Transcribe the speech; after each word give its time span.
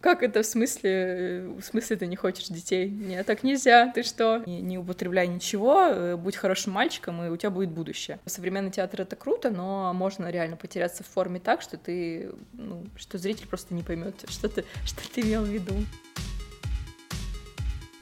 Как 0.00 0.22
это 0.22 0.42
в 0.42 0.46
смысле? 0.46 1.50
В 1.58 1.62
смысле 1.62 1.96
ты 1.96 2.06
не 2.06 2.16
хочешь 2.16 2.46
детей? 2.46 2.88
Нет, 2.88 3.26
так 3.26 3.42
нельзя. 3.42 3.92
Ты 3.94 4.02
что? 4.02 4.42
Не, 4.46 4.62
не 4.62 4.78
употребляй 4.78 5.26
ничего, 5.26 5.82
э, 5.82 6.16
будь 6.16 6.36
хорошим 6.36 6.72
мальчиком, 6.72 7.22
и 7.22 7.28
у 7.28 7.36
тебя 7.36 7.50
будет 7.50 7.70
будущее. 7.70 8.18
Современный 8.24 8.70
театр— 8.70 9.00
это 9.02 9.14
круто, 9.14 9.50
но 9.50 9.92
можно 9.92 10.30
реально 10.30 10.56
потеряться 10.56 11.02
в 11.04 11.06
форме 11.06 11.38
так, 11.38 11.60
что 11.60 11.76
ты, 11.76 12.30
ну, 12.54 12.86
что 12.96 13.18
зритель 13.18 13.46
просто 13.46 13.74
не 13.74 13.82
поймет, 13.82 14.14
что 14.28 14.48
ты, 14.48 14.64
что 14.86 15.02
ты 15.14 15.20
имел 15.20 15.42
в 15.42 15.48
виду. 15.48 15.74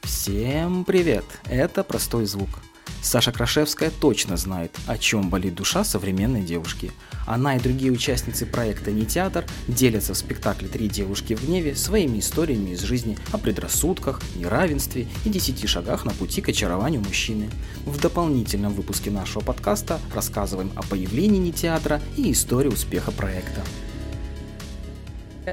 Всем 0.02 0.84
привет! 0.84 1.24
Это 1.50 1.82
«Простой 1.82 2.26
звук». 2.26 2.67
Саша 3.08 3.32
Крашевская 3.32 3.90
точно 3.90 4.36
знает, 4.36 4.76
о 4.86 4.98
чем 4.98 5.30
болит 5.30 5.54
душа 5.54 5.82
современной 5.82 6.42
девушки. 6.42 6.92
Она 7.26 7.56
и 7.56 7.58
другие 7.58 7.90
участницы 7.90 8.44
проекта 8.44 8.90
«Не 8.90 9.06
театр» 9.06 9.46
делятся 9.66 10.12
в 10.12 10.18
спектакле 10.18 10.68
«Три 10.68 10.90
девушки 10.90 11.32
в 11.32 11.42
гневе» 11.42 11.74
своими 11.74 12.18
историями 12.18 12.72
из 12.72 12.82
жизни 12.82 13.16
о 13.32 13.38
предрассудках, 13.38 14.20
неравенстве 14.36 15.06
и 15.24 15.30
десяти 15.30 15.66
шагах 15.66 16.04
на 16.04 16.10
пути 16.10 16.42
к 16.42 16.50
очарованию 16.50 17.00
мужчины. 17.00 17.48
В 17.86 17.98
дополнительном 17.98 18.74
выпуске 18.74 19.10
нашего 19.10 19.40
подкаста 19.40 19.98
рассказываем 20.14 20.70
о 20.76 20.82
появлении 20.82 21.38
«Не 21.38 21.52
театра» 21.52 22.02
и 22.18 22.30
истории 22.30 22.68
успеха 22.68 23.10
проекта. 23.10 23.62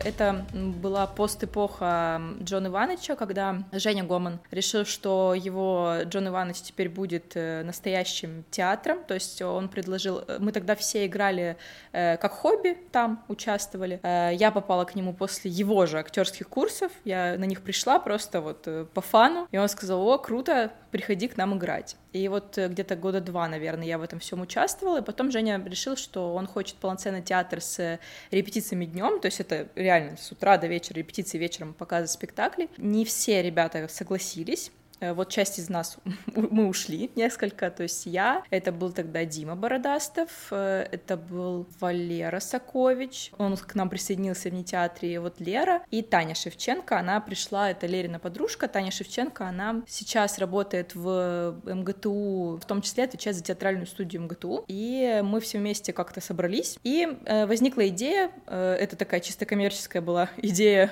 Это 0.04 0.46
была 0.54 1.08
пост-эпоха 1.08 2.22
Джона 2.42 2.68
Ивановича, 2.68 3.16
когда 3.16 3.64
Женя 3.72 4.04
Гоман 4.04 4.40
решил, 4.52 4.86
что 4.86 5.34
его 5.34 5.98
Джон 6.04 6.28
Иванович 6.28 6.58
теперь 6.62 6.90
будет 6.90 7.36
э, 7.36 7.64
настоящим 7.64 8.44
театром, 8.52 9.04
то 9.08 9.14
есть 9.14 9.42
он 9.42 9.70
предложил... 9.70 10.24
Э, 10.28 10.38
мы 10.40 10.52
тогда 10.52 10.76
все 10.76 11.06
играли 11.06 11.58
э, 11.92 12.18
как 12.18 12.34
хобби, 12.34 12.78
там 12.92 13.24
участвовали. 13.28 14.00
Я 14.04 14.52
попала 14.52 14.86
к 14.86 14.96
нему 14.96 15.14
после 15.14 15.52
его 15.52 15.86
же 15.86 16.00
актерских 16.00 16.48
курсов, 16.48 16.92
я 17.04 17.36
на 17.38 17.46
них 17.46 17.62
пришла 17.62 18.00
просто 18.00 18.42
вот 18.42 18.68
по 18.94 19.02
фану, 19.02 19.48
и 19.52 19.58
он 19.58 19.70
сказал, 19.70 20.08
о, 20.08 20.18
круто, 20.18 20.72
приходи 20.92 21.28
к 21.28 21.38
нам 21.38 21.58
играть. 21.58 21.98
И 22.16 22.30
вот 22.30 22.58
где-то 22.58 22.96
года 22.96 23.20
два, 23.20 23.46
наверное, 23.50 23.86
я 23.86 23.98
в 23.98 24.02
этом 24.02 24.20
всем 24.20 24.40
участвовала, 24.40 25.00
и 25.00 25.04
потом 25.04 25.32
Женя 25.32 25.62
решил, 25.66 25.98
что 25.98 26.34
он 26.34 26.48
хочет 26.48 26.78
полноценный 26.78 27.22
театр 27.22 27.60
с 27.60 28.00
репетициями 28.32 28.86
днем, 28.86 29.20
то 29.20 29.26
есть 29.26 29.42
это 29.42 29.68
реально 29.76 30.16
с 30.16 30.32
утра 30.32 30.58
до 30.58 30.68
вечера 30.68 30.98
репетиции, 30.98 31.38
вечером 31.38 31.74
показы 31.74 32.08
спектаклей. 32.08 32.70
Не 32.78 33.04
все 33.04 33.42
ребята 33.42 33.90
согласились, 33.90 34.72
Э, 34.85 34.85
вот 35.02 35.30
часть 35.30 35.60
из 35.60 35.70
нас 35.70 35.98
мы 36.36 36.68
ушли 36.68 37.12
несколько, 37.16 37.70
то 37.70 37.84
есть 37.84 38.06
я, 38.06 38.44
это 38.50 38.72
был 38.72 38.92
тогда 38.92 39.26
Дима 39.26 39.56
Бородастов, 39.56 40.30
э, 40.52 40.88
это 40.92 41.18
был 41.18 41.68
Валера 41.80 42.40
Сакович, 42.40 43.32
он 43.38 43.58
к 43.58 43.76
нам 43.76 43.90
присоединился 43.90 44.50
в 44.50 44.54
нетеатре, 44.54 45.20
вот 45.20 45.40
Лера 45.40 45.84
и 45.92 46.02
Таня 46.02 46.36
Шевченко, 46.36 46.98
она 46.98 47.20
пришла, 47.20 47.72
это 47.72 47.88
Лерина 47.88 48.20
подружка, 48.20 48.68
Таня 48.68 48.92
Шевченко, 48.92 49.48
она 49.48 49.84
сейчас 49.88 50.40
работает 50.40 50.96
в 50.96 51.56
МГТУ, 51.66 52.60
в 52.62 52.66
том 52.66 52.82
числе 52.82 53.04
отвечает 53.04 53.36
за 53.36 53.44
театральную 53.44 53.88
студию 53.88 54.24
МГТУ, 54.24 54.66
и 54.68 55.22
мы 55.24 55.40
все 55.42 55.58
вместе 55.58 55.94
как-то 55.94 56.22
собрались, 56.22 56.80
и 56.84 57.18
э, 57.26 57.46
возникла 57.46 57.88
идея, 57.90 58.32
это 58.48 58.96
такая 58.96 59.20
чисто 59.20 59.46
коммерческая 59.46 60.02
была 60.02 60.30
идея 60.38 60.92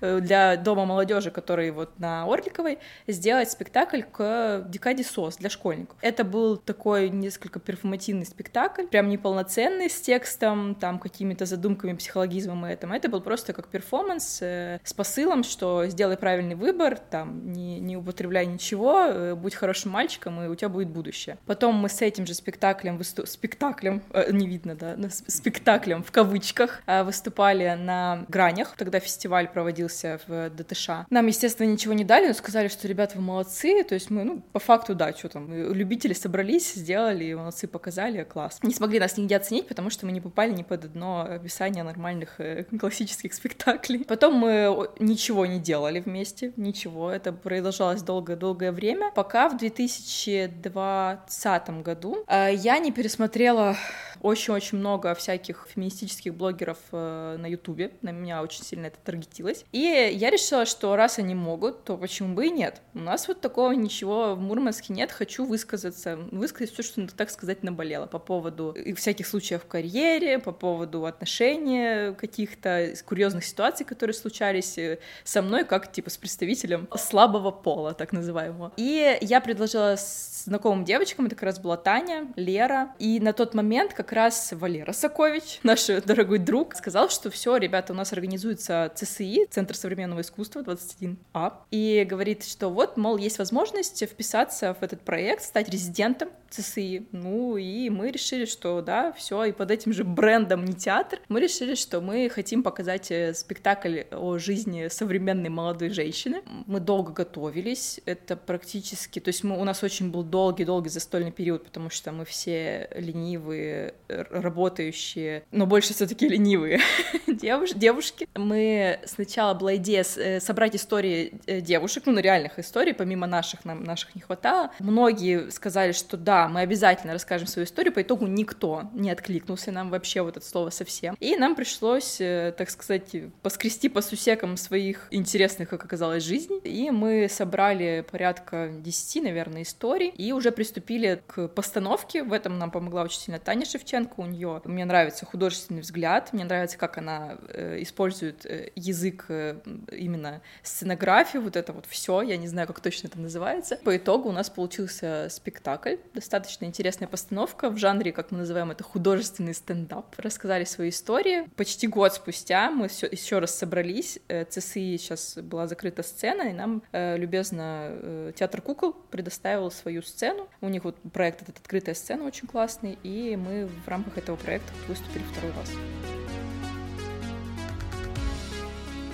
для 0.00 0.56
Дома 0.56 0.84
молодежи, 0.84 1.30
который 1.30 1.70
вот 1.70 1.98
на 1.98 2.24
Орликовой, 2.24 2.78
сделать 3.06 3.50
спектакль 3.50 4.02
к 4.02 4.64
декаде 4.68 5.04
СОС 5.04 5.36
для 5.36 5.50
школьников. 5.50 5.96
Это 6.00 6.24
был 6.24 6.56
такой 6.56 7.08
несколько 7.10 7.60
перформативный 7.60 8.26
спектакль, 8.26 8.86
прям 8.86 9.08
неполноценный 9.08 9.90
с 9.90 10.00
текстом, 10.00 10.74
там 10.74 10.98
какими-то 10.98 11.46
задумками, 11.46 11.94
психологизмом 11.94 12.66
и 12.66 12.72
этим. 12.72 12.92
Это 12.92 13.08
был 13.08 13.20
просто 13.20 13.52
как 13.52 13.68
перформанс 13.68 14.38
э, 14.42 14.80
с 14.84 14.92
посылом, 14.92 15.44
что 15.44 15.86
сделай 15.86 16.16
правильный 16.16 16.54
выбор, 16.54 16.98
там, 16.98 17.52
не, 17.52 17.80
не 17.80 17.96
употребляй 17.96 18.46
ничего, 18.46 19.04
э, 19.06 19.34
будь 19.34 19.54
хорошим 19.54 19.92
мальчиком, 19.92 20.42
и 20.42 20.48
у 20.48 20.54
тебя 20.54 20.68
будет 20.68 20.88
будущее. 20.88 21.38
Потом 21.46 21.74
мы 21.76 21.88
с 21.88 22.02
этим 22.02 22.26
же 22.26 22.34
спектаклем, 22.34 22.96
выступ... 22.96 23.28
спектаклем, 23.28 24.02
э, 24.12 24.32
не 24.32 24.46
видно, 24.46 24.74
да, 24.74 24.96
спектаклем 25.26 26.02
в 26.02 26.10
кавычках, 26.10 26.82
э, 26.86 27.02
выступали 27.02 27.74
на 27.74 28.24
гранях. 28.28 28.74
Тогда 28.76 29.00
фестиваль 29.00 29.48
проводился 29.48 30.20
в 30.26 30.50
ДТШ. 30.50 30.90
Нам, 31.10 31.26
естественно, 31.26 31.70
ничего 31.70 31.94
не 31.94 32.04
дали, 32.04 32.28
но 32.28 32.34
сказали, 32.34 32.68
что 32.68 32.88
ребята, 32.96 33.16
вы 33.16 33.22
молодцы, 33.22 33.84
то 33.84 33.94
есть 33.94 34.08
мы, 34.08 34.24
ну, 34.24 34.42
по 34.52 34.58
факту, 34.58 34.94
да, 34.94 35.12
что 35.12 35.28
там, 35.28 35.52
любители 35.52 36.14
собрались, 36.14 36.72
сделали, 36.72 37.34
молодцы, 37.34 37.68
показали, 37.68 38.24
класс. 38.24 38.58
Не 38.62 38.72
смогли 38.72 38.98
нас 38.98 39.18
нигде 39.18 39.36
оценить, 39.36 39.68
потому 39.68 39.90
что 39.90 40.06
мы 40.06 40.12
не 40.12 40.22
попали 40.22 40.50
ни 40.50 40.62
под 40.62 40.86
одно 40.86 41.26
описание 41.28 41.84
нормальных 41.84 42.40
э, 42.40 42.64
классических 42.80 43.34
спектаклей. 43.34 44.06
Потом 44.06 44.36
мы 44.36 44.88
ничего 44.98 45.44
не 45.44 45.58
делали 45.58 46.00
вместе, 46.00 46.54
ничего, 46.56 47.10
это 47.10 47.34
продолжалось 47.34 48.00
долгое-долгое 48.00 48.72
время, 48.72 49.12
пока 49.14 49.50
в 49.50 49.58
2020 49.58 51.82
году 51.82 52.24
э, 52.26 52.54
я 52.54 52.78
не 52.78 52.92
пересмотрела 52.92 53.76
очень-очень 54.22 54.78
много 54.78 55.14
всяких 55.14 55.68
феминистических 55.72 56.34
блогеров 56.34 56.78
э, 56.92 57.36
на 57.38 57.46
Ютубе, 57.46 57.92
на 58.00 58.10
меня 58.10 58.42
очень 58.42 58.64
сильно 58.64 58.86
это 58.86 58.96
таргетилось. 59.04 59.66
И 59.72 60.12
я 60.14 60.30
решила, 60.30 60.64
что 60.64 60.96
раз 60.96 61.18
они 61.18 61.34
могут, 61.34 61.84
то 61.84 61.96
почему 61.96 62.34
бы 62.34 62.46
и 62.46 62.50
нет? 62.50 62.80
У 62.96 63.00
нас 63.00 63.28
вот 63.28 63.42
такого 63.42 63.72
ничего 63.72 64.34
в 64.34 64.40
Мурманске 64.40 64.94
нет, 64.94 65.12
хочу 65.12 65.44
высказаться, 65.44 66.16
высказать 66.32 66.72
все, 66.72 66.82
что, 66.82 67.06
так 67.14 67.28
сказать, 67.28 67.62
наболело 67.62 68.06
по 68.06 68.18
поводу 68.18 68.74
всяких 68.96 69.26
случаев 69.26 69.64
в 69.64 69.66
карьере, 69.66 70.38
по 70.38 70.50
поводу 70.50 71.04
отношений 71.04 72.14
каких-то 72.14 72.94
курьезных 73.04 73.44
ситуаций, 73.44 73.84
которые 73.84 74.14
случались 74.14 74.78
э, 74.78 74.98
со 75.24 75.42
мной, 75.42 75.64
как 75.64 75.92
типа 75.92 76.08
с 76.08 76.16
представителем 76.16 76.88
слабого 76.96 77.50
пола, 77.50 77.92
так 77.92 78.12
называемого. 78.12 78.72
И 78.78 79.18
я 79.20 79.42
предложила 79.42 79.96
знакомым 79.98 80.86
девочкам, 80.86 81.26
это 81.26 81.34
как 81.34 81.44
раз 81.44 81.58
была 81.58 81.76
Таня, 81.76 82.32
Лера, 82.36 82.94
и 82.98 83.20
на 83.20 83.34
тот 83.34 83.52
момент 83.52 83.92
как 83.92 84.12
раз 84.12 84.52
Валера 84.52 84.92
Сокович, 84.92 85.60
наш 85.62 85.86
дорогой 85.86 86.38
друг, 86.38 86.74
сказал, 86.74 87.10
что 87.10 87.30
все, 87.30 87.58
ребята, 87.58 87.92
у 87.92 87.96
нас 87.96 88.14
организуется 88.14 88.90
ЦСИ, 88.94 89.46
Центр 89.50 89.76
современного 89.76 90.22
искусства 90.22 90.60
21А, 90.60 91.52
и 91.70 92.06
говорит, 92.08 92.44
что 92.44 92.70
вот, 92.70 92.85
мол, 92.96 93.16
есть 93.16 93.38
возможность 93.38 94.02
вписаться 94.06 94.74
в 94.74 94.82
этот 94.82 95.02
проект, 95.02 95.42
стать 95.42 95.68
резидентом 95.68 96.28
ЦСИ. 96.50 97.06
Ну 97.12 97.56
и 97.56 97.90
мы 97.90 98.10
решили, 98.10 98.44
что 98.44 98.80
да, 98.80 99.12
все, 99.12 99.44
и 99.44 99.52
под 99.52 99.70
этим 99.70 99.92
же 99.92 100.04
брендом 100.04 100.64
не 100.64 100.74
театр, 100.74 101.20
мы 101.28 101.40
решили, 101.40 101.74
что 101.74 102.00
мы 102.00 102.28
хотим 102.28 102.62
показать 102.62 103.10
э, 103.10 103.34
спектакль 103.34 104.02
о 104.12 104.38
жизни 104.38 104.88
современной 104.88 105.48
молодой 105.48 105.90
женщины. 105.90 106.42
Мы 106.66 106.80
долго 106.80 107.12
готовились, 107.12 108.00
это 108.06 108.36
практически, 108.36 109.18
то 109.18 109.28
есть 109.28 109.44
мы, 109.44 109.58
у 109.60 109.64
нас 109.64 109.82
очень 109.82 110.10
был 110.10 110.22
долгий-долгий 110.22 110.88
застольный 110.88 111.32
период, 111.32 111.64
потому 111.64 111.90
что 111.90 112.12
мы 112.12 112.24
все 112.24 112.88
ленивые, 112.94 113.94
работающие, 114.08 115.44
но 115.50 115.66
больше 115.66 115.94
все-таки 115.94 116.28
ленивые 116.28 116.80
девуш 117.26 117.70
девушки. 117.72 118.28
Мы 118.34 119.00
сначала 119.04 119.54
была 119.54 119.76
идея 119.76 120.04
э, 120.16 120.40
собрать 120.40 120.76
истории 120.76 121.40
э, 121.46 121.60
девушек, 121.60 122.04
ну, 122.06 122.18
реальных 122.18 122.58
историй, 122.58 122.65
помимо 122.94 123.26
наших, 123.26 123.64
нам 123.64 123.84
наших 123.84 124.14
не 124.14 124.20
хватало. 124.20 124.70
Многие 124.78 125.50
сказали, 125.50 125.92
что 125.92 126.16
да, 126.16 126.48
мы 126.48 126.60
обязательно 126.60 127.12
расскажем 127.12 127.46
свою 127.46 127.66
историю, 127.66 127.92
по 127.92 128.02
итогу 128.02 128.26
никто 128.26 128.84
не 128.94 129.10
откликнулся 129.10 129.72
нам 129.72 129.90
вообще 129.90 130.22
вот 130.22 130.36
это 130.36 130.46
слово 130.46 130.70
совсем. 130.70 131.16
И 131.20 131.36
нам 131.36 131.54
пришлось, 131.54 132.20
э, 132.20 132.54
так 132.56 132.70
сказать, 132.70 133.14
поскрести 133.42 133.88
по 133.88 134.00
сусекам 134.00 134.56
своих 134.56 135.08
интересных, 135.10 135.68
как 135.68 135.84
оказалось, 135.84 136.24
жизней. 136.24 136.58
И 136.64 136.90
мы 136.90 137.28
собрали 137.28 138.04
порядка 138.10 138.70
10, 138.72 139.22
наверное, 139.22 139.62
историй 139.62 140.08
и 140.08 140.32
уже 140.32 140.50
приступили 140.50 141.22
к 141.26 141.48
постановке. 141.48 142.22
В 142.22 142.32
этом 142.32 142.58
нам 142.58 142.70
помогла 142.70 143.02
очень 143.02 143.20
сильно 143.20 143.38
Таня 143.38 143.66
Шевченко. 143.66 144.14
У 144.20 144.26
нее 144.26 144.60
мне 144.64 144.84
нравится 144.84 145.26
художественный 145.26 145.80
взгляд, 145.80 146.32
мне 146.32 146.44
нравится, 146.44 146.78
как 146.78 146.98
она 146.98 147.38
э, 147.48 147.82
использует 147.82 148.46
э, 148.46 148.70
язык 148.74 149.26
именно 149.28 150.40
сценографию, 150.62 151.42
вот 151.42 151.56
это 151.56 151.72
вот 151.72 151.86
все. 151.86 152.22
Я 152.22 152.36
не 152.36 152.48
знаю, 152.48 152.55
как 152.64 152.80
точно 152.80 153.08
это 153.08 153.18
называется. 153.18 153.76
По 153.84 153.96
итогу 153.96 154.30
у 154.30 154.32
нас 154.32 154.48
получился 154.48 155.26
спектакль 155.30 155.96
достаточно 156.14 156.64
интересная 156.64 157.08
постановка 157.08 157.68
в 157.68 157.76
жанре, 157.76 158.12
как 158.12 158.30
мы 158.30 158.38
называем 158.38 158.70
это, 158.70 158.84
художественный 158.84 159.52
стендап. 159.52 160.14
Рассказали 160.16 160.64
свои 160.64 160.88
истории. 160.88 161.48
Почти 161.56 161.86
год 161.86 162.14
спустя 162.14 162.70
мы 162.70 162.88
все, 162.88 163.06
еще 163.06 163.38
раз 163.38 163.54
собрались. 163.54 164.18
Э, 164.28 164.44
ЦСИ 164.44 164.96
сейчас 164.96 165.36
была 165.36 165.66
закрыта 165.66 166.02
сцена, 166.02 166.42
и 166.42 166.52
нам 166.52 166.82
э, 166.92 167.16
любезно 167.18 167.88
э, 167.90 168.32
театр 168.36 168.62
кукол 168.62 168.94
предоставил 169.10 169.70
свою 169.70 170.02
сцену. 170.02 170.48
У 170.60 170.68
них 170.68 170.84
вот 170.84 170.96
проект 171.12 171.42
этот 171.42 171.58
«Открытая 171.58 171.94
сцена» 171.94 172.24
очень 172.24 172.46
классный, 172.46 172.98
и 173.02 173.36
мы 173.36 173.66
в 173.84 173.88
рамках 173.88 174.18
этого 174.18 174.36
проекта 174.36 174.72
выступили 174.88 175.22
второй 175.32 175.52
раз. 175.52 176.25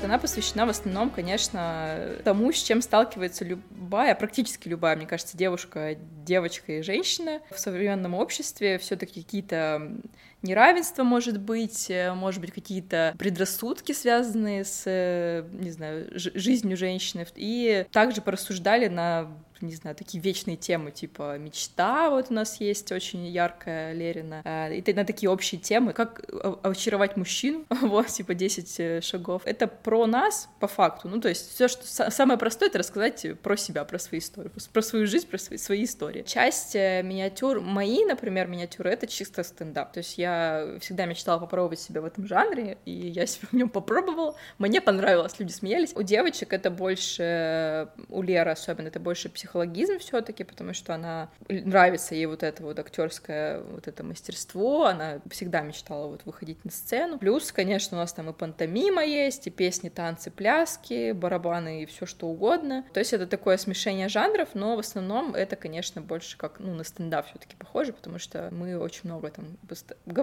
Она 0.04 0.18
посвящена 0.18 0.66
в 0.66 0.70
основном, 0.70 1.10
конечно, 1.10 2.18
тому, 2.24 2.52
с 2.52 2.62
чем 2.62 2.82
сталкивается 2.82 3.44
любая, 3.44 4.14
практически 4.14 4.68
любая, 4.68 4.96
мне 4.96 5.06
кажется, 5.06 5.36
девушка, 5.36 5.96
девочка 6.24 6.72
и 6.72 6.82
женщина 6.82 7.40
в 7.50 7.58
современном 7.58 8.14
обществе. 8.14 8.78
Все-таки 8.78 9.22
какие-то 9.22 9.92
неравенство 10.42 11.02
может 11.02 11.40
быть, 11.40 11.90
э, 11.90 12.12
может 12.14 12.40
быть, 12.40 12.52
какие-то 12.52 13.14
предрассудки, 13.18 13.92
связанные 13.92 14.64
с, 14.64 14.82
э, 14.86 15.44
не 15.52 15.70
знаю, 15.70 16.08
жизнью 16.14 16.76
женщины. 16.76 17.26
И 17.36 17.86
также 17.90 18.20
порассуждали 18.20 18.88
на 18.88 19.30
не 19.62 19.74
знаю, 19.74 19.96
такие 19.96 20.22
вечные 20.22 20.56
темы, 20.56 20.90
типа 20.90 21.38
мечта 21.38 22.10
вот 22.10 22.26
у 22.30 22.34
нас 22.34 22.60
есть 22.60 22.90
очень 22.92 23.26
яркая 23.26 23.92
Лерина, 23.92 24.42
э, 24.44 24.74
и 24.74 24.92
на 24.92 25.04
такие 25.04 25.30
общие 25.30 25.60
темы, 25.60 25.92
как 25.92 26.24
очаровать 26.62 27.16
мужчин, 27.16 27.64
вот, 27.70 28.08
типа 28.08 28.34
10 28.34 28.80
э, 28.80 29.00
шагов. 29.00 29.42
Это 29.44 29.66
про 29.66 30.06
нас, 30.06 30.48
по 30.60 30.66
факту, 30.66 31.08
ну, 31.08 31.20
то 31.20 31.28
есть 31.28 31.54
все, 31.54 31.68
что 31.68 32.10
самое 32.10 32.38
простое, 32.38 32.68
это 32.68 32.78
рассказать 32.78 33.24
про 33.40 33.56
себя, 33.56 33.84
про 33.84 33.98
свои 33.98 34.20
истории, 34.20 34.50
про 34.72 34.82
свою 34.82 35.06
жизнь, 35.06 35.28
про 35.28 35.38
свои, 35.38 35.58
свои 35.58 35.84
истории. 35.84 36.22
Часть 36.22 36.74
миниатюр, 36.74 37.60
мои, 37.60 38.04
например, 38.04 38.48
миниатюры, 38.48 38.90
это 38.90 39.06
чисто 39.06 39.42
стендап, 39.42 39.92
то 39.92 39.98
есть 39.98 40.18
я 40.18 40.31
всегда 40.80 41.06
мечтала 41.06 41.38
попробовать 41.38 41.80
себя 41.80 42.00
в 42.00 42.04
этом 42.04 42.26
жанре, 42.26 42.78
и 42.84 42.90
я 42.90 43.26
себя 43.26 43.48
в 43.50 43.54
нем 43.54 43.68
попробовала, 43.68 44.34
мне 44.58 44.80
понравилось, 44.80 45.38
люди 45.38 45.52
смеялись. 45.52 45.92
У 45.94 46.02
девочек 46.02 46.52
это 46.52 46.70
больше, 46.70 47.88
у 48.08 48.22
Леры 48.22 48.50
особенно, 48.50 48.88
это 48.88 49.00
больше 49.00 49.28
психологизм 49.28 49.98
все-таки, 49.98 50.44
потому 50.44 50.74
что 50.74 50.94
она 50.94 51.30
нравится 51.48 52.14
ей 52.14 52.26
вот 52.26 52.42
это 52.42 52.62
вот 52.62 52.78
актерское 52.78 53.60
вот 53.60 53.88
это 53.88 54.04
мастерство, 54.04 54.86
она 54.86 55.20
всегда 55.30 55.62
мечтала 55.62 56.08
вот 56.08 56.22
выходить 56.24 56.64
на 56.64 56.70
сцену. 56.70 57.18
Плюс, 57.18 57.52
конечно, 57.52 57.96
у 57.96 58.00
нас 58.00 58.12
там 58.12 58.30
и 58.30 58.32
пантомима 58.32 59.04
есть, 59.04 59.46
и 59.46 59.50
песни, 59.50 59.88
танцы, 59.88 60.30
пляски, 60.30 61.12
барабаны 61.12 61.82
и 61.82 61.86
все 61.86 62.06
что 62.06 62.28
угодно. 62.28 62.84
То 62.92 63.00
есть 63.00 63.12
это 63.12 63.26
такое 63.26 63.56
смешение 63.56 64.08
жанров, 64.08 64.50
но 64.54 64.76
в 64.76 64.80
основном 64.80 65.34
это, 65.34 65.56
конечно, 65.56 66.00
больше 66.00 66.36
как 66.36 66.60
ну 66.60 66.74
на 66.74 66.84
стендап 66.84 67.26
все-таки 67.26 67.56
похоже, 67.56 67.92
потому 67.92 68.18
что 68.18 68.48
мы 68.52 68.78
очень 68.78 69.02
много 69.04 69.30
там 69.30 69.56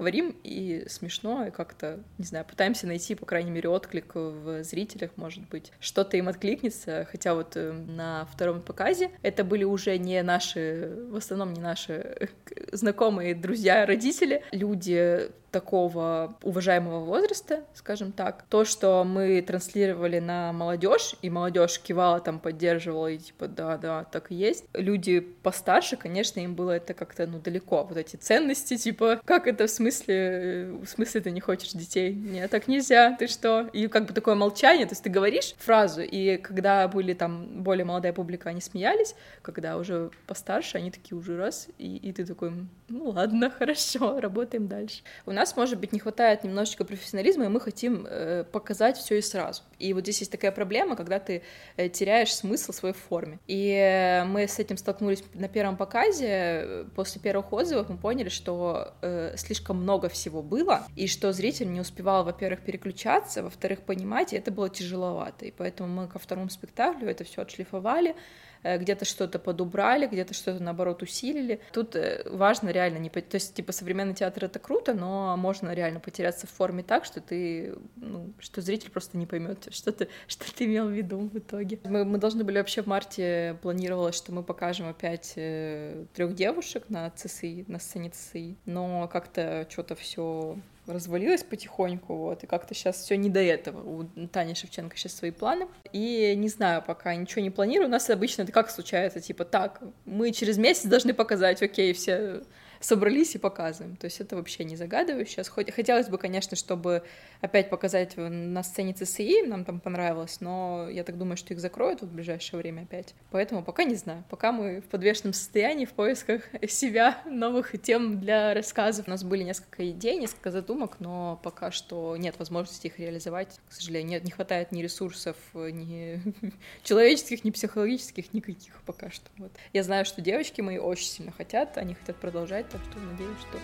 говорим 0.00 0.36
и 0.42 0.84
смешно 0.88 1.46
и 1.46 1.50
как-то 1.50 2.00
не 2.18 2.24
знаю 2.24 2.44
пытаемся 2.44 2.86
найти 2.86 3.14
по 3.14 3.26
крайней 3.26 3.50
мере 3.50 3.68
отклик 3.68 4.14
в 4.14 4.64
зрителях, 4.64 5.10
может 5.16 5.48
быть. 5.48 5.72
Что-то 5.80 6.16
им 6.16 6.28
откликнется, 6.28 7.06
хотя 7.10 7.34
вот 7.34 7.56
э, 7.56 7.72
на 7.72 8.26
втором 8.32 8.62
показе 8.62 9.10
это 9.22 9.44
были 9.44 9.64
уже 9.64 9.96
не 9.98 10.22
наши, 10.22 11.06
в 11.10 11.16
основном 11.16 11.52
не 11.52 11.60
наши 11.60 12.30
знакомые, 12.72 13.34
друзья, 13.34 13.86
родители, 13.86 14.42
люди 14.52 15.30
такого 15.50 16.36
уважаемого 16.42 17.04
возраста, 17.04 17.64
скажем 17.74 18.12
так. 18.12 18.44
То, 18.48 18.64
что 18.64 19.04
мы 19.04 19.42
транслировали 19.42 20.18
на 20.18 20.52
молодежь, 20.52 21.14
и 21.22 21.30
молодежь 21.30 21.80
кивала, 21.80 22.20
там 22.20 22.38
поддерживала, 22.38 23.08
и 23.08 23.18
типа, 23.18 23.48
да, 23.48 23.76
да, 23.76 24.04
так 24.04 24.30
и 24.30 24.34
есть. 24.34 24.64
Люди 24.74 25.20
постарше, 25.20 25.96
конечно, 25.96 26.40
им 26.40 26.54
было 26.54 26.72
это 26.72 26.94
как-то, 26.94 27.26
ну, 27.26 27.38
далеко. 27.38 27.84
Вот 27.84 27.96
эти 27.96 28.16
ценности, 28.16 28.76
типа, 28.76 29.20
как 29.24 29.46
это 29.46 29.66
в 29.66 29.70
смысле, 29.70 30.72
в 30.82 30.86
смысле 30.86 31.20
ты 31.20 31.30
не 31.30 31.40
хочешь 31.40 31.72
детей? 31.72 32.12
Нет, 32.12 32.50
так 32.50 32.68
нельзя, 32.68 33.16
ты 33.18 33.26
что? 33.26 33.68
И 33.72 33.86
как 33.88 34.06
бы 34.06 34.12
такое 34.12 34.34
молчание, 34.34 34.86
то 34.86 34.92
есть 34.92 35.02
ты 35.02 35.10
говоришь 35.10 35.54
фразу, 35.58 36.02
и 36.02 36.36
когда 36.36 36.86
были 36.88 37.14
там 37.14 37.62
более 37.62 37.84
молодая 37.84 38.12
публика, 38.12 38.50
они 38.50 38.60
смеялись, 38.60 39.14
когда 39.42 39.76
уже 39.76 40.10
постарше, 40.26 40.78
они 40.78 40.90
такие 40.90 41.18
уже 41.18 41.36
раз, 41.36 41.68
и, 41.78 41.96
и 41.96 42.12
ты 42.12 42.24
такой, 42.24 42.52
ну 42.88 43.10
ладно, 43.10 43.50
хорошо, 43.58 44.20
работаем 44.20 44.68
дальше. 44.68 45.02
У 45.26 45.32
нас, 45.32 45.39
может 45.56 45.78
быть, 45.78 45.92
не 45.92 45.98
хватает 45.98 46.44
немножечко 46.44 46.84
профессионализма, 46.84 47.44
и 47.44 47.48
мы 47.48 47.60
хотим 47.60 48.06
э, 48.08 48.44
показать 48.44 48.96
все 48.96 49.18
и 49.18 49.22
сразу. 49.22 49.62
И 49.78 49.92
вот 49.92 50.02
здесь 50.02 50.20
есть 50.20 50.32
такая 50.32 50.52
проблема, 50.52 50.96
когда 50.96 51.18
ты 51.18 51.42
э, 51.76 51.88
теряешь 51.88 52.34
смысл 52.34 52.72
своей 52.72 52.94
форме. 52.94 53.38
И 53.46 53.70
э, 53.70 54.24
мы 54.24 54.46
с 54.46 54.58
этим 54.58 54.76
столкнулись 54.76 55.22
на 55.34 55.48
первом 55.48 55.76
показе. 55.76 56.86
После 56.94 57.20
первых 57.20 57.52
отзывов 57.52 57.88
мы 57.88 57.96
поняли, 57.96 58.28
что 58.28 58.94
э, 59.02 59.34
слишком 59.36 59.82
много 59.82 60.08
всего 60.08 60.42
было, 60.42 60.86
и 60.96 61.06
что 61.06 61.32
зритель 61.32 61.72
не 61.72 61.80
успевал, 61.80 62.24
во-первых, 62.24 62.60
переключаться, 62.60 63.42
во-вторых, 63.42 63.80
понимать, 63.80 64.32
и 64.32 64.36
это 64.36 64.50
было 64.50 64.68
тяжеловато. 64.68 65.46
И 65.46 65.50
поэтому 65.50 65.88
мы 65.88 66.08
ко 66.08 66.18
второму 66.18 66.50
спектаклю 66.50 67.08
это 67.08 67.24
все 67.24 67.42
отшлифовали, 67.42 68.14
Э, 68.14 68.49
где-то 68.62 69.04
что-то 69.04 69.38
подубрали, 69.38 70.06
где-то 70.06 70.34
что-то, 70.34 70.62
наоборот, 70.62 71.02
усилили. 71.02 71.60
Тут 71.72 71.96
э, 71.96 72.22
важно 72.28 72.70
реально 72.70 72.98
не... 72.98 73.08
То 73.08 73.34
есть, 73.34 73.54
типа, 73.54 73.72
современный 73.72 74.14
театр— 74.14 74.44
это 74.46 74.58
круто, 74.58 74.94
но 74.94 75.36
можно 75.36 75.72
реально 75.72 76.00
потеряться 76.00 76.46
в 76.46 76.50
форме 76.50 76.82
так, 76.82 77.04
что 77.04 77.20
ты... 77.20 77.74
Ну, 77.96 78.32
что 78.38 78.60
зритель 78.60 78.90
просто 78.90 79.16
не 79.16 79.26
поймет, 79.26 79.68
что 79.70 79.92
ты, 79.92 80.08
что 80.26 80.52
ты 80.54 80.64
имел 80.64 80.88
в 80.88 80.92
виду 80.92 81.30
в 81.32 81.38
итоге. 81.38 81.78
Мы, 81.84 82.04
мы 82.04 82.18
должны 82.18 82.44
были 82.44 82.58
вообще 82.58 82.82
в 82.82 82.86
марте, 82.86 83.56
планировалось, 83.62 84.16
что 84.16 84.32
мы 84.32 84.42
покажем 84.42 84.88
опять 84.88 85.32
э, 85.36 86.04
трех 86.14 86.34
девушек 86.34 86.84
на 86.88 87.10
ЦСИ, 87.10 87.64
на 87.68 87.78
сцене 87.78 88.10
ЦСИ, 88.10 88.56
но 88.66 89.08
как-то 89.08 89.66
что-то 89.70 89.94
все 89.94 90.56
развалилась 90.92 91.42
потихоньку, 91.42 92.16
вот, 92.16 92.44
и 92.44 92.46
как-то 92.46 92.74
сейчас 92.74 92.96
все 92.96 93.16
не 93.16 93.30
до 93.30 93.40
этого. 93.40 93.82
У 93.82 94.26
Тани 94.28 94.54
Шевченко 94.54 94.96
сейчас 94.96 95.14
свои 95.14 95.30
планы. 95.30 95.66
И 95.92 96.34
не 96.36 96.48
знаю, 96.48 96.82
пока 96.86 97.14
ничего 97.14 97.42
не 97.42 97.50
планирую. 97.50 97.88
У 97.88 97.90
нас 97.90 98.08
обычно 98.10 98.42
это 98.42 98.52
как 98.52 98.70
случается, 98.70 99.20
типа, 99.20 99.44
так, 99.44 99.80
мы 100.04 100.32
через 100.32 100.58
месяц 100.58 100.84
должны 100.86 101.14
показать, 101.14 101.62
окей, 101.62 101.92
все 101.92 102.42
собрались 102.80 103.34
и 103.34 103.38
показываем. 103.38 103.96
То 103.96 104.06
есть 104.06 104.20
это 104.20 104.36
вообще 104.36 104.64
не 104.64 104.74
загадываю 104.74 105.26
сейчас. 105.26 105.48
Хотелось 105.48 106.08
бы, 106.08 106.18
конечно, 106.18 106.56
чтобы 106.56 107.02
опять 107.40 107.70
показать 107.70 108.16
на 108.16 108.62
сцене 108.62 108.94
ЦСИ, 108.94 109.46
нам 109.46 109.64
там 109.64 109.80
понравилось, 109.80 110.40
но 110.40 110.88
я 110.90 111.04
так 111.04 111.18
думаю, 111.18 111.36
что 111.36 111.52
их 111.52 111.60
закроют 111.60 112.00
в 112.00 112.12
ближайшее 112.12 112.58
время 112.58 112.82
опять. 112.82 113.14
Поэтому 113.30 113.62
пока 113.62 113.84
не 113.84 113.94
знаю. 113.94 114.24
Пока 114.30 114.50
мы 114.52 114.80
в 114.80 114.86
подвешенном 114.86 115.34
состоянии, 115.34 115.84
в 115.84 115.92
поисках 115.92 116.42
себя, 116.68 117.18
новых 117.26 117.80
тем 117.82 118.18
для 118.18 118.54
рассказов. 118.54 119.06
У 119.06 119.10
нас 119.10 119.24
были 119.24 119.42
несколько 119.42 119.88
идей, 119.90 120.16
несколько 120.16 120.50
задумок, 120.50 120.96
но 121.00 121.38
пока 121.42 121.70
что 121.70 122.16
нет 122.16 122.38
возможности 122.38 122.86
их 122.86 122.98
реализовать. 122.98 123.60
К 123.68 123.72
сожалению, 123.72 124.10
нет, 124.10 124.24
не 124.24 124.30
хватает 124.30 124.72
ни 124.72 124.82
ресурсов, 124.82 125.36
ни 125.54 126.20
человеческих, 126.82 127.44
ни 127.44 127.50
психологических, 127.50 128.32
никаких 128.32 128.80
пока 128.86 129.10
что. 129.10 129.28
Вот. 129.36 129.52
Я 129.72 129.82
знаю, 129.82 130.04
что 130.06 130.22
девочки 130.22 130.62
мои 130.62 130.78
очень 130.78 131.06
сильно 131.06 131.32
хотят, 131.32 131.76
они 131.76 131.94
хотят 131.94 132.16
продолжать, 132.16 132.69
так 132.70 132.80
что 132.90 133.00
надеюсь, 133.00 133.38
что 133.40 133.58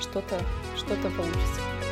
что-то 0.00 0.40
что-то 0.76 1.10
получится. 1.10 1.87